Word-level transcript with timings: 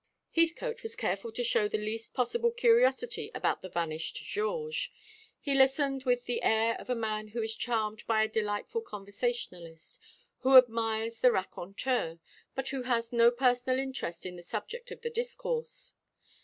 Heathcote 0.31 0.81
was 0.81 0.95
careful 0.95 1.31
to 1.33 1.43
show 1.43 1.67
the 1.67 1.77
least 1.77 2.15
possible 2.15 2.49
curiosity 2.49 3.29
about 3.35 3.61
the 3.61 3.69
vanished 3.69 4.15
Georges. 4.15 4.89
He 5.39 5.53
listened 5.53 6.05
with 6.05 6.25
the 6.25 6.41
air 6.41 6.75
of 6.79 6.89
a 6.89 6.95
man 6.95 7.27
who 7.27 7.43
is 7.43 7.55
charmed 7.55 8.07
by 8.07 8.23
a 8.23 8.27
delightful 8.27 8.81
conversationalist, 8.81 9.99
who 10.39 10.57
admires 10.57 11.19
the 11.19 11.31
raconteur, 11.31 12.17
but 12.55 12.69
who 12.69 12.81
has 12.81 13.13
no 13.13 13.29
personal 13.29 13.77
interest 13.77 14.25
in 14.25 14.37
the 14.37 14.41
subject 14.41 14.89
of 14.89 15.01
the 15.01 15.11
discourse. 15.11 15.93